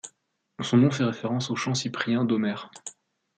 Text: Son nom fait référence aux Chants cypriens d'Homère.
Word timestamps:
Son 0.61 0.77
nom 0.77 0.89
fait 0.89 1.03
référence 1.03 1.51
aux 1.51 1.55
Chants 1.55 1.75
cypriens 1.75 2.25
d'Homère. 2.25 2.71